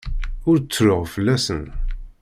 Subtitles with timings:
[0.49, 1.63] Ur ttruɣ fell-asen.